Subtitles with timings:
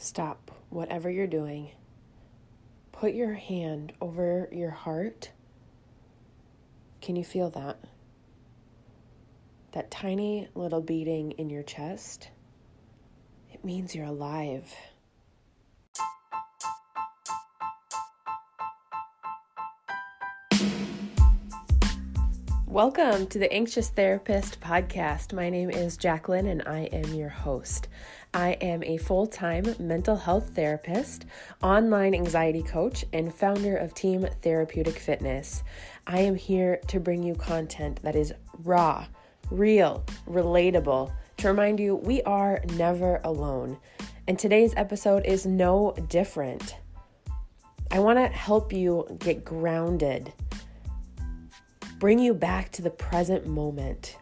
[0.00, 1.72] Stop whatever you're doing.
[2.92, 5.32] Put your hand over your heart.
[7.00, 7.78] Can you feel that?
[9.72, 12.30] That tiny little beating in your chest.
[13.52, 14.72] It means you're alive.
[22.68, 25.32] Welcome to the Anxious Therapist podcast.
[25.32, 27.88] My name is Jacqueline and I am your host.
[28.34, 31.24] I am a full time mental health therapist,
[31.62, 35.62] online anxiety coach, and founder of Team Therapeutic Fitness.
[36.06, 39.06] I am here to bring you content that is raw,
[39.50, 43.78] real, relatable, to remind you we are never alone.
[44.26, 46.76] And today's episode is no different.
[47.90, 50.34] I want to help you get grounded,
[51.98, 54.18] bring you back to the present moment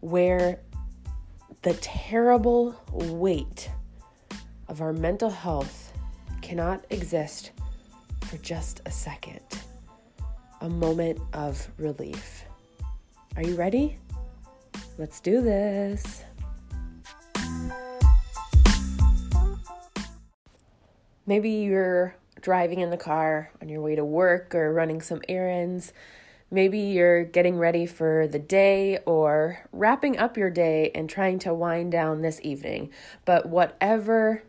[0.00, 0.60] where
[1.60, 3.70] the terrible weight
[4.68, 5.92] of our mental health
[6.40, 7.50] cannot exist
[8.22, 9.40] for just a second.
[10.62, 12.44] A moment of relief.
[13.36, 13.98] Are you ready?
[14.96, 16.24] Let's do this.
[21.26, 25.92] Maybe you're driving in the car on your way to work or running some errands
[26.50, 31.54] Maybe you're getting ready for the day or wrapping up your day and trying to
[31.54, 32.90] wind down this evening.
[33.24, 34.44] But whatever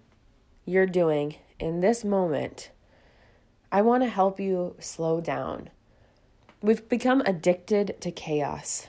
[0.65, 2.69] you're doing in this moment,
[3.71, 5.69] I want to help you slow down.
[6.61, 8.87] We've become addicted to chaos,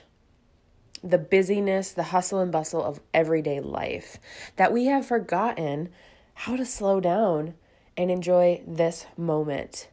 [1.03, 4.17] the busyness, the hustle and bustle of everyday life,
[4.55, 5.89] that we have forgotten
[6.33, 7.55] how to slow down
[7.95, 9.89] and enjoy this moment.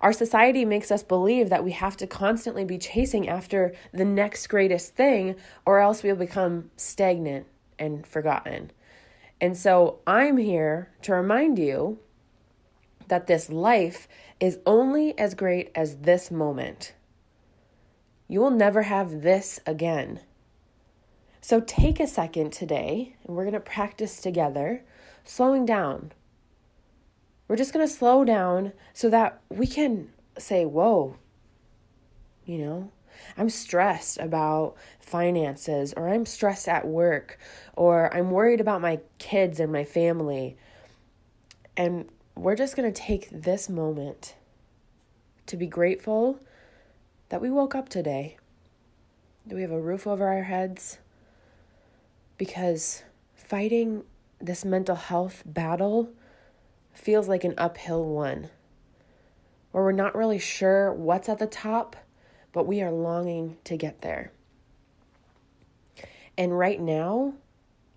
[0.00, 4.46] Our society makes us believe that we have to constantly be chasing after the next
[4.48, 7.46] greatest thing, or else we'll become stagnant
[7.78, 8.70] and forgotten.
[9.40, 11.98] And so I'm here to remind you
[13.08, 14.08] that this life
[14.40, 16.94] is only as great as this moment.
[18.28, 20.20] You will never have this again.
[21.40, 24.82] So take a second today, and we're going to practice together
[25.24, 26.12] slowing down
[27.48, 31.16] we're just going to slow down so that we can say, Whoa,
[32.44, 32.90] you know,
[33.36, 37.38] I'm stressed about finances, or I'm stressed at work,
[37.74, 40.56] or I'm worried about my kids and my family.
[41.76, 44.34] And we're just going to take this moment
[45.46, 46.40] to be grateful
[47.28, 48.36] that we woke up today,
[49.46, 50.98] that we have a roof over our heads,
[52.36, 53.02] because
[53.34, 54.04] fighting
[54.40, 56.10] this mental health battle
[56.98, 58.50] feels like an uphill one,
[59.70, 61.96] where we're not really sure what's at the top,
[62.52, 64.32] but we are longing to get there.
[66.38, 67.34] And right now,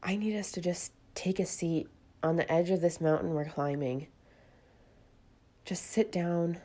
[0.01, 1.87] I need us to just take a seat
[2.23, 4.07] on the edge of this mountain we're climbing.
[5.65, 6.57] Just sit down,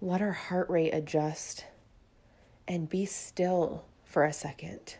[0.00, 1.66] let our heart rate adjust,
[2.66, 4.96] and be still for a second.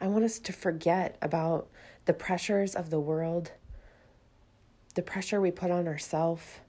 [0.00, 1.68] I want us to forget about
[2.04, 3.52] the pressures of the world
[4.94, 6.60] the pressure we put on ourselves,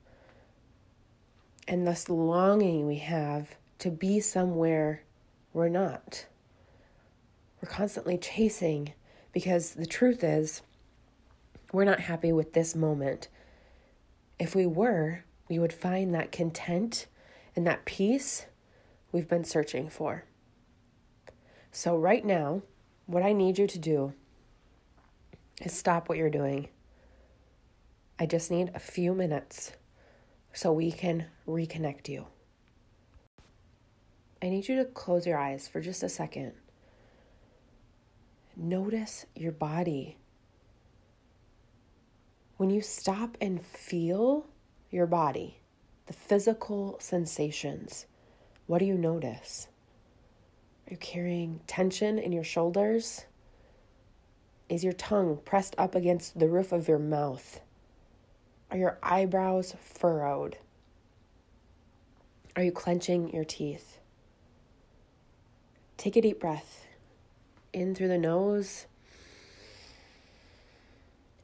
[1.67, 5.03] and this longing we have to be somewhere
[5.53, 6.25] we're not.
[7.61, 8.93] We're constantly chasing
[9.31, 10.61] because the truth is,
[11.71, 13.27] we're not happy with this moment.
[14.39, 17.07] If we were, we would find that content
[17.55, 18.45] and that peace
[19.11, 20.25] we've been searching for.
[21.71, 22.61] So, right now,
[23.05, 24.13] what I need you to do
[25.61, 26.69] is stop what you're doing
[28.17, 29.73] I just need a few minutes
[30.53, 32.27] so we can reconnect you.
[34.41, 36.53] I need you to close your eyes for just a second.
[38.55, 40.17] Notice your body.
[42.55, 44.45] When you stop and feel
[44.91, 45.59] your body,
[46.05, 48.05] the physical sensations,
[48.65, 49.67] what do you notice?
[50.87, 53.25] Are you carrying tension in your shoulders?
[54.69, 57.59] Is your tongue pressed up against the roof of your mouth?
[58.75, 60.57] Are your eyebrows furrowed?
[62.57, 63.99] Are you clenching your teeth?
[65.95, 66.85] Take a deep breath
[67.72, 68.87] in through the nose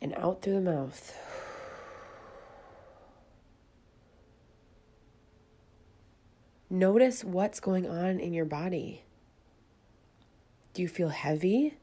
[0.01, 1.17] and out through the mouth.
[6.69, 9.03] Notice what's going on in your body.
[10.73, 11.77] Do you feel heavy?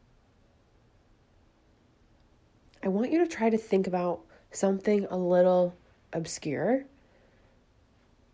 [2.83, 5.75] I want you to try to think about something a little
[6.13, 6.85] obscure,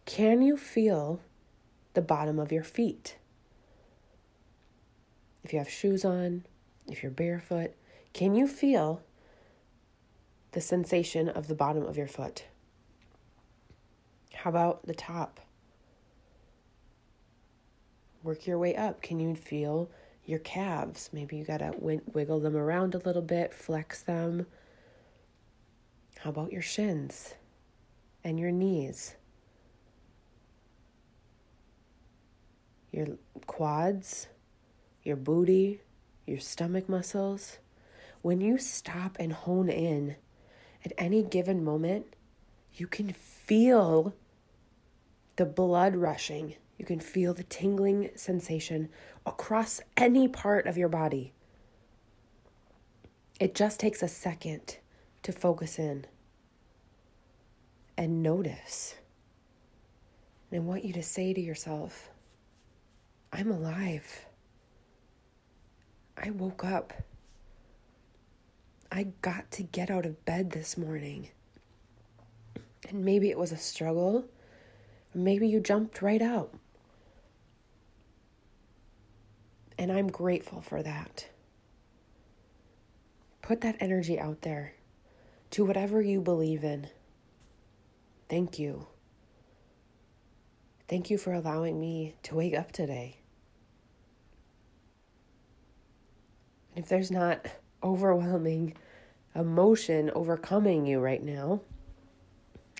[0.07, 1.21] can you feel
[1.95, 3.17] the bottom of your feet?
[5.43, 6.45] If you have shoes on,
[6.87, 7.75] if you're barefoot,
[8.13, 9.03] can you feel
[10.53, 12.45] the sensation of the bottom of your foot?
[14.33, 15.41] How about the top?
[18.23, 19.03] Work your way up.
[19.03, 19.91] Can you feel
[20.25, 21.11] your calves?
[21.13, 24.47] Maybe you got to wiggle them around a little bit, flex them.
[26.25, 27.35] How about your shins
[28.25, 29.17] and your knees?
[32.91, 34.29] Your quads,
[35.03, 35.83] your booty,
[36.27, 37.59] your stomach muscles.
[38.23, 40.17] When you stop and hone in
[40.83, 42.07] at any given moment,
[42.73, 44.15] you can feel
[45.37, 46.55] the blood rushing.
[46.79, 48.89] You can feel the tingling sensation
[49.27, 51.35] across any part of your body.
[53.39, 54.79] It just takes a second
[55.23, 56.07] to focus in
[57.97, 58.95] and notice.
[60.51, 62.11] And I want you to say to yourself,
[63.33, 64.27] I'm alive.
[66.17, 66.93] I woke up.
[68.93, 71.31] I got to get out of bed this morning.
[72.89, 74.27] And maybe it was a struggle.
[75.13, 76.55] Maybe you jumped right out.
[79.77, 81.27] And I'm grateful for that.
[83.43, 84.75] Put that energy out there
[85.51, 86.89] to whatever you believe in.
[88.35, 88.89] Thank you.
[90.89, 93.19] Thank you for allowing me to wake up today.
[96.75, 97.47] And if there's not
[97.81, 98.75] overwhelming
[99.37, 101.61] emotion overcoming you right now,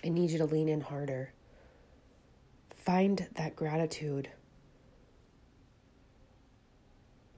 [0.03, 1.31] I need you to lean in harder.
[2.75, 4.27] Find that gratitude.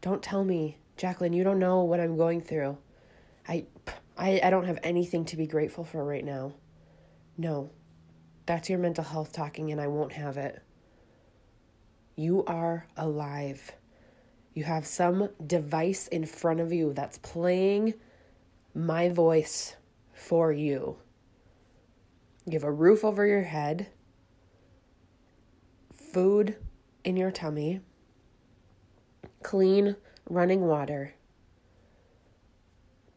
[0.02, 2.80] Don't tell me, Jacqueline, you don't know what I'm going through.
[3.48, 3.66] I,
[4.18, 6.54] I, I don't have anything to be grateful for right now.
[7.38, 7.70] No,
[8.48, 10.64] that's your mental health talking, and I won't have it.
[12.16, 13.74] You are alive.
[14.54, 17.94] You have some device in front of you that's playing
[18.74, 19.76] my voice
[20.14, 20.98] for you.
[22.46, 23.88] You have a roof over your head
[25.92, 26.56] food
[27.04, 27.82] in your tummy,
[29.44, 29.96] clean
[30.30, 31.14] running water.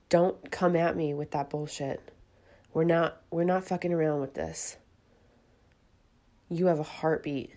[0.09, 2.12] Don't come at me with that bullshit.
[2.75, 4.76] We're not we're not fucking around with this.
[6.50, 7.55] You have a heartbeat.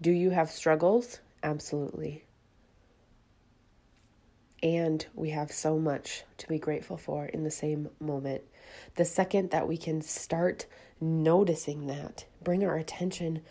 [0.00, 1.20] Do you have struggles?
[1.42, 2.24] Absolutely.
[4.62, 8.42] And we have so much to be grateful for in the same moment.
[8.96, 10.66] The second that we can start
[11.00, 13.42] noticing that, bring our attention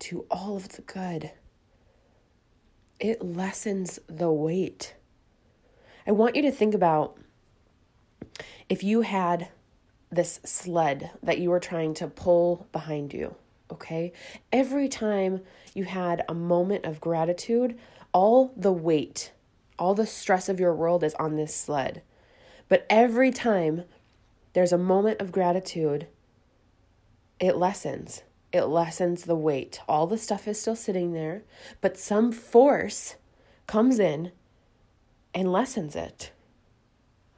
[0.00, 1.32] to all of the good,
[3.00, 4.94] it lessens the weight.
[6.06, 7.18] I want you to think about
[8.68, 9.48] if you had
[10.14, 13.34] this sled that you were trying to pull behind you,
[13.70, 14.12] okay?
[14.52, 15.40] Every time
[15.74, 17.78] you had a moment of gratitude,
[18.12, 19.32] all the weight,
[19.78, 22.02] all the stress of your world is on this sled.
[22.68, 23.84] But every time
[24.52, 26.06] there's a moment of gratitude,
[27.40, 28.22] it lessens.
[28.52, 29.80] It lessens the weight.
[29.88, 31.42] All the stuff is still sitting there,
[31.80, 33.16] but some force
[33.66, 34.30] comes in
[35.34, 36.30] and lessens it.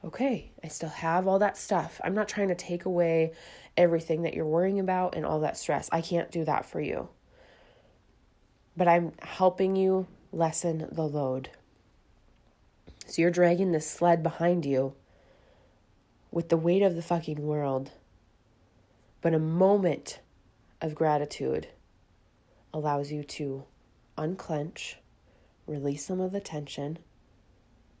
[0.07, 1.99] Okay, I still have all that stuff.
[2.01, 3.33] I'm not trying to take away
[3.75, 5.89] everything that you're worrying about and all that stress.
[5.91, 7.09] I can't do that for you.
[8.77, 11.49] But I'm helping you lessen the load.
[13.05, 14.93] So you're dragging this sled behind you
[16.31, 17.91] with the weight of the fucking world.
[19.19, 20.21] But a moment
[20.79, 21.67] of gratitude
[22.73, 23.65] allows you to
[24.17, 24.99] unclench,
[25.65, 26.99] release some of the tension,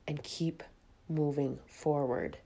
[0.07, 0.63] and keep
[1.09, 2.37] moving forward.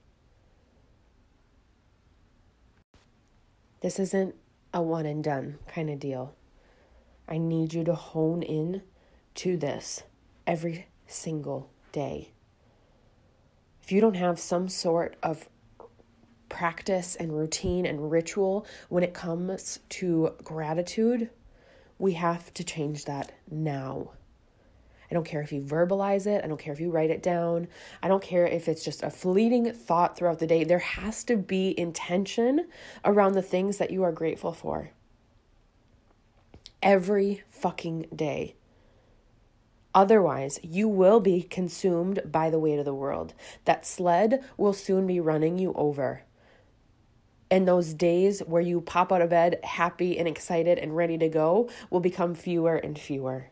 [3.80, 4.34] This isn't
[4.72, 6.34] a one and done kind of deal.
[7.28, 8.82] I need you to hone in
[9.36, 10.02] to this
[10.46, 12.32] every single day.
[13.82, 15.48] If you don't have some sort of
[16.48, 21.30] practice and routine and ritual when it comes to gratitude,
[21.98, 24.12] we have to change that now.
[25.12, 26.42] I don't care if you verbalize it.
[26.42, 27.68] I don't care if you write it down.
[28.02, 30.64] I don't care if it's just a fleeting thought throughout the day.
[30.64, 32.66] There has to be intention
[33.04, 34.92] around the things that you are grateful for.
[36.82, 38.54] Every fucking day.
[39.94, 43.34] Otherwise, you will be consumed by the weight of the world.
[43.66, 46.22] That sled will soon be running you over.
[47.50, 51.28] And those days where you pop out of bed happy and excited and ready to
[51.28, 53.51] go will become fewer and fewer.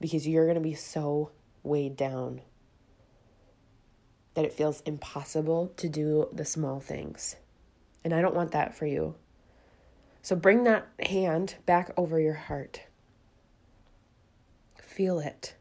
[0.00, 1.30] Because you're going to be so
[1.62, 2.42] weighed down
[4.34, 7.36] that it feels impossible to do the small things.
[8.04, 9.14] And I don't want that for you.
[10.22, 12.82] So bring that hand back over your heart.
[14.82, 15.54] Feel it.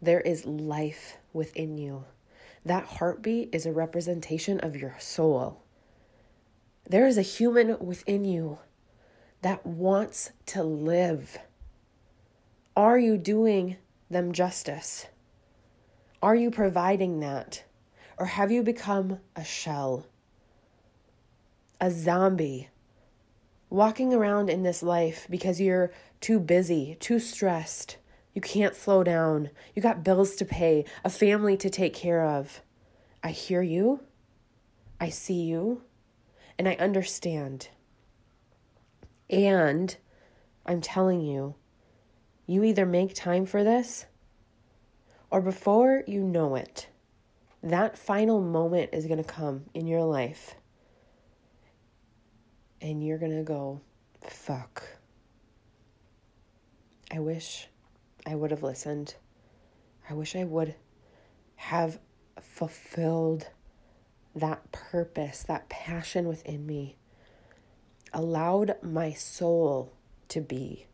[0.00, 2.04] There is life within you.
[2.64, 5.62] that heartbeat is a representation of your soul.
[6.88, 8.58] There is a human within you
[9.42, 11.38] that wants to live.
[12.76, 13.76] Are you doing
[14.08, 15.06] them justice?
[16.22, 17.64] Are you providing that?
[18.18, 20.06] Or have you become a shell?
[21.82, 22.70] A zombie
[23.68, 27.98] walking around in this life because you're too busy, too stressed.
[28.32, 29.50] You can't slow down.
[29.74, 32.62] You got bills to pay, a family to take care of.
[33.22, 34.00] I hear you.
[34.98, 35.82] I see you.
[36.58, 37.68] And I understand.
[39.28, 39.94] And
[40.64, 41.56] I'm telling you,
[42.52, 44.06] you either make time for this
[45.30, 46.88] or before you know it,
[47.62, 50.54] that final moment is going to come in your life.
[52.80, 53.80] And you're going to go,
[54.20, 54.82] fuck.
[57.10, 57.68] I wish
[58.26, 59.14] I would have listened.
[60.10, 60.74] I wish I would
[61.56, 61.98] have
[62.40, 63.48] fulfilled
[64.34, 66.96] that purpose, that passion within me,
[68.12, 69.94] allowed my soul
[70.28, 70.86] to be.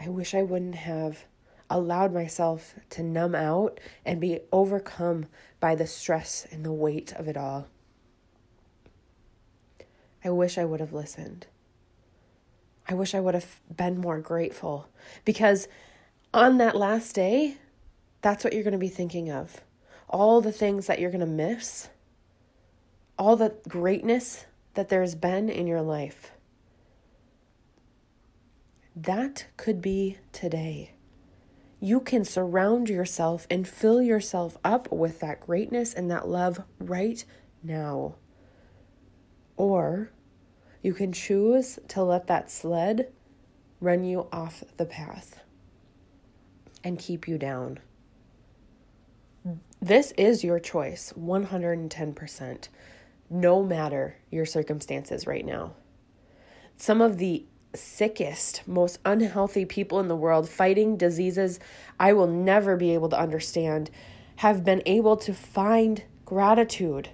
[0.00, 1.24] I wish I wouldn't have
[1.70, 5.26] allowed myself to numb out and be overcome
[5.60, 7.66] by the stress and the weight of it all.
[10.24, 11.46] I wish I would have listened.
[12.88, 14.88] I wish I would have been more grateful
[15.24, 15.68] because
[16.32, 17.58] on that last day,
[18.22, 19.60] that's what you're going to be thinking of.
[20.08, 21.88] All the things that you're going to miss,
[23.18, 26.32] all the greatness that there's been in your life.
[29.02, 30.94] That could be today
[31.80, 37.24] you can surround yourself and fill yourself up with that greatness and that love right
[37.62, 38.16] now.
[39.56, 40.10] Or
[40.82, 43.12] you can choose to let that sled
[43.80, 45.40] run you off the path
[46.82, 47.78] and keep you down.
[49.80, 52.68] This is your choice, 110%,
[53.30, 55.74] no matter your circumstances right now.
[56.76, 57.44] Some of the
[57.74, 61.60] sickest, most unhealthy people in the world fighting diseases
[62.00, 63.90] I will never be able to understand
[64.36, 67.10] have been able to find gratitude.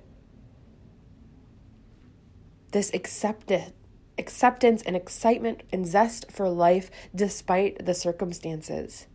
[2.73, 3.73] This accepted
[4.16, 9.06] acceptance and excitement and zest for life despite the circumstances.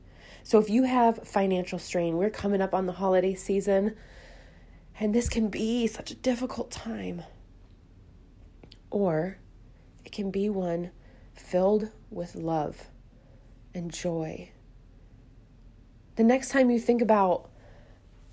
[0.43, 3.95] So if you have financial strain, we're coming up on the holiday season
[4.99, 7.23] and this can be such a difficult time.
[8.89, 9.37] Or
[10.03, 10.91] it can be one
[11.39, 12.87] filled with love
[13.73, 14.51] and joy.
[16.15, 17.49] The next time you think about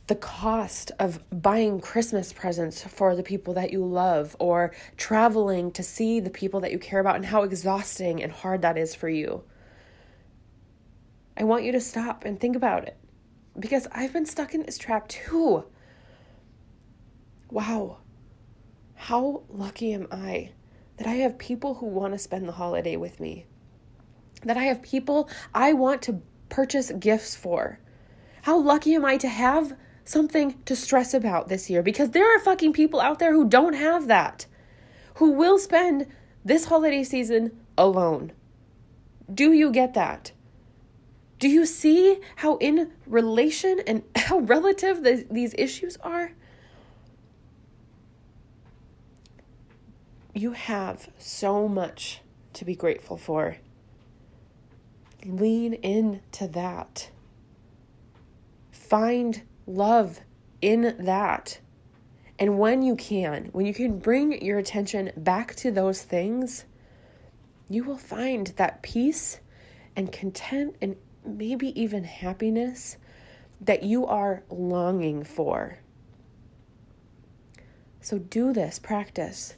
[0.08, 5.82] the cost of buying Christmas presents for the people that you love or traveling to
[5.82, 9.08] see the people that you care about and how exhausting and hard that is for
[9.08, 9.42] you.
[11.36, 12.96] I want you to stop and think about it
[13.58, 15.64] because I've been stuck in this trap too.
[17.50, 17.98] Wow.
[18.94, 20.52] How lucky am I
[20.96, 23.46] that I have people who want to spend the holiday with me,
[24.42, 27.78] that I have people I want to purchase gifts for.
[28.42, 31.82] How lucky am I to have something to stress about this year?
[31.82, 34.46] Because there are fucking people out there who don't have that,
[35.14, 36.06] who will spend
[36.44, 38.32] this holiday season alone.
[39.32, 40.32] Do you get that?
[41.38, 46.32] Do you see how in relation and how relative the, these issues are?
[50.36, 52.20] You have so much
[52.52, 53.56] to be grateful for.
[55.24, 57.08] Lean into that.
[58.70, 60.20] Find love
[60.60, 61.60] in that.
[62.38, 66.66] And when you can, when you can bring your attention back to those things,
[67.70, 69.40] you will find that peace
[69.96, 72.98] and content and maybe even happiness
[73.58, 75.78] that you are longing for.
[78.02, 79.54] So do this practice.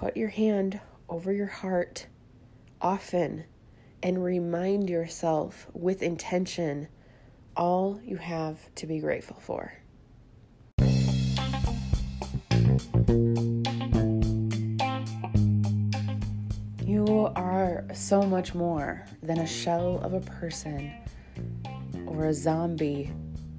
[0.00, 2.08] Put your hand over your heart
[2.80, 3.44] often
[4.02, 6.88] and remind yourself with intention
[7.56, 9.72] all you have to be grateful for.
[16.84, 20.92] You are so much more than a shell of a person
[22.04, 23.12] or a zombie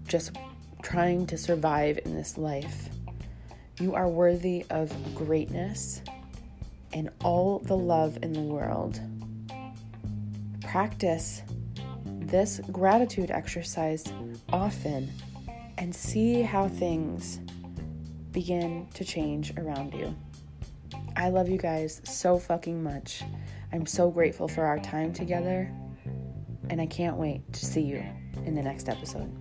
[0.06, 0.36] just
[0.82, 2.90] trying to survive in this life.
[3.80, 6.02] You are worthy of greatness
[6.96, 9.00] and all the love in the world.
[10.64, 11.44] Practice
[12.06, 14.06] this gratitude exercise
[14.52, 15.12] often
[15.78, 17.40] and see how things
[18.32, 20.16] begin to change around you.
[21.16, 23.24] I love you guys so fucking much.
[23.72, 25.72] I'm so grateful for our time together,
[26.70, 28.04] and I can't wait to see you
[28.46, 29.32] in the next episode.